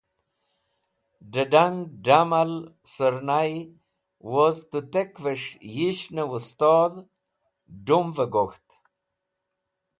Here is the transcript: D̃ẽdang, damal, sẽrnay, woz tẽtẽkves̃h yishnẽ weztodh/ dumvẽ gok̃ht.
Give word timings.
D̃ẽdang, 1.31 1.77
damal, 2.05 2.53
sẽrnay, 2.93 3.51
woz 4.31 4.55
tẽtẽkves̃h 4.71 5.47
yishnẽ 5.75 6.27
weztodh/ 6.31 6.99
dumvẽ 7.85 8.29
gok̃ht. 8.33 8.67